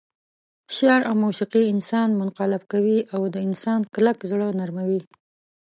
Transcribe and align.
شعر 0.75 1.01
او 1.09 1.13
موسيقي 1.23 1.63
انسان 1.73 2.09
منقلب 2.21 2.61
کوي 2.73 2.99
او 3.13 3.21
د 3.33 3.35
انسان 3.47 3.79
کلک 3.93 4.17
زړه 4.31 4.47
نرموي. 4.59 5.01